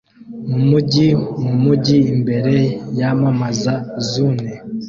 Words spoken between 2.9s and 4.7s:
yamamaza Zune